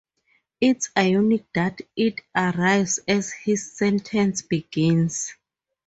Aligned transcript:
It's 0.59 0.89
ironic 0.97 1.45
that 1.53 1.79
it 1.95 2.21
arrives 2.35 2.99
as 3.07 3.31
his 3.31 3.71
sentence 3.73 4.41
begins. 4.41 5.35